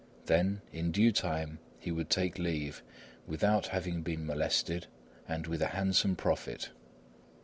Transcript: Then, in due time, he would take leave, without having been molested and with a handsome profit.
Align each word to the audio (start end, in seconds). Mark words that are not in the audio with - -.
Then, 0.25 0.61
in 0.73 0.91
due 0.91 1.11
time, 1.11 1.59
he 1.77 1.91
would 1.91 2.09
take 2.09 2.39
leave, 2.39 2.81
without 3.27 3.67
having 3.67 4.01
been 4.01 4.25
molested 4.25 4.87
and 5.27 5.45
with 5.45 5.61
a 5.61 5.67
handsome 5.77 6.15
profit. 6.15 6.71